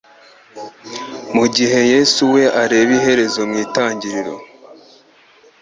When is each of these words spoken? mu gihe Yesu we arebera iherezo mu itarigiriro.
mu 1.35 1.45
gihe 1.55 1.79
Yesu 1.93 2.21
we 2.33 2.43
arebera 2.61 2.95
iherezo 2.99 3.39
mu 3.49 3.55
itarigiriro. 3.65 4.35